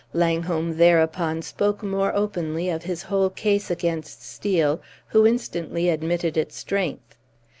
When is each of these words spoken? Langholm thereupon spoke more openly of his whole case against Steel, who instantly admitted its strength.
Langholm 0.13 0.77
thereupon 0.77 1.43
spoke 1.43 1.83
more 1.83 2.11
openly 2.15 2.69
of 2.69 2.81
his 2.85 3.03
whole 3.03 3.29
case 3.29 3.69
against 3.69 4.23
Steel, 4.23 4.81
who 5.09 5.27
instantly 5.27 5.89
admitted 5.89 6.37
its 6.37 6.55
strength. 6.57 7.15